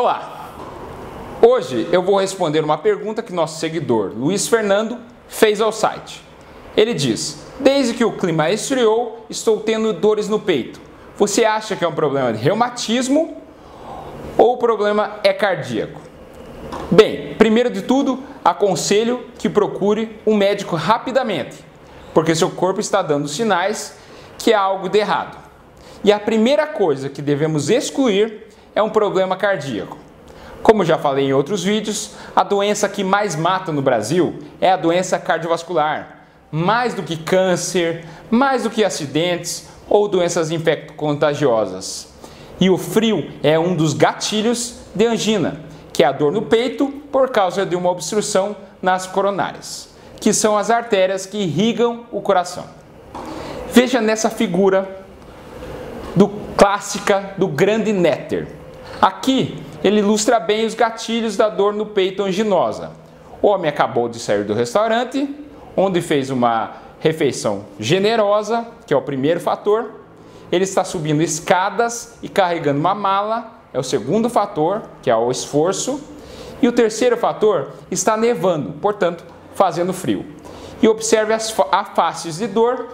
[0.00, 0.52] Olá!
[1.44, 6.22] Hoje eu vou responder uma pergunta que nosso seguidor Luiz Fernando fez ao site.
[6.76, 10.80] Ele diz: Desde que o clima esfriou, estou tendo dores no peito.
[11.16, 13.38] Você acha que é um problema de reumatismo
[14.36, 16.00] ou o problema é cardíaco?
[16.92, 21.56] Bem, primeiro de tudo, aconselho que procure um médico rapidamente,
[22.14, 23.98] porque seu corpo está dando sinais
[24.38, 25.36] que há algo de errado.
[26.04, 29.98] E a primeira coisa que devemos excluir é um problema cardíaco.
[30.62, 34.76] Como já falei em outros vídeos, a doença que mais mata no Brasil é a
[34.76, 36.24] doença cardiovascular.
[36.50, 42.08] Mais do que câncer, mais do que acidentes ou doenças infecto-contagiosas.
[42.60, 45.60] E o frio é um dos gatilhos de angina,
[45.92, 49.90] que é a dor no peito por causa de uma obstrução nas coronárias,
[50.20, 52.64] que são as artérias que irrigam o coração.
[53.72, 54.97] Veja nessa figura
[56.14, 58.48] do clássica do grande néter.
[59.00, 62.92] Aqui ele ilustra bem os gatilhos da dor no peito anginosa.
[63.40, 65.32] O homem acabou de sair do restaurante,
[65.76, 69.92] onde fez uma refeição generosa, que é o primeiro fator.
[70.50, 75.30] Ele está subindo escadas e carregando uma mala, é o segundo fator, que é o
[75.30, 76.00] esforço.
[76.60, 80.26] E o terceiro fator está nevando, portanto, fazendo frio.
[80.82, 81.54] E observe as
[81.94, 82.88] faces de dor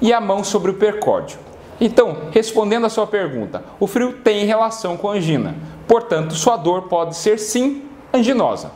[0.00, 1.38] e a mão sobre o percórdio.
[1.80, 5.54] Então, respondendo a sua pergunta, o frio tem relação com angina,
[5.86, 8.70] portanto, sua dor pode ser sim anginosa.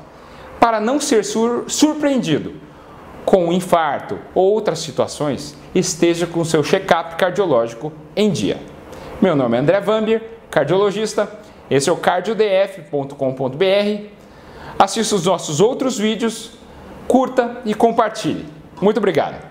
[0.59, 2.55] Para não ser sur surpreendido
[3.25, 8.59] com um infarto ou outras situações, esteja com seu check-up cardiológico em dia.
[9.21, 11.31] Meu nome é André Vambier, cardiologista.
[11.71, 14.05] Esse é o cardiodf.com.br.
[14.79, 16.53] Assista os nossos outros vídeos,
[17.07, 18.47] curta e compartilhe.
[18.81, 19.50] Muito obrigado.